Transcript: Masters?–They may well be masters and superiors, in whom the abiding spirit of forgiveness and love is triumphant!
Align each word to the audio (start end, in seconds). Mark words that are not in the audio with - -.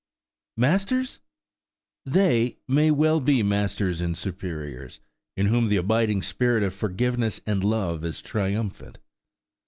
Masters?–They 0.57 2.57
may 2.67 2.89
well 2.89 3.19
be 3.19 3.43
masters 3.43 4.01
and 4.01 4.17
superiors, 4.17 4.99
in 5.37 5.45
whom 5.45 5.67
the 5.69 5.77
abiding 5.77 6.23
spirit 6.23 6.63
of 6.63 6.73
forgiveness 6.73 7.39
and 7.45 7.63
love 7.63 8.03
is 8.03 8.19
triumphant! 8.23 8.97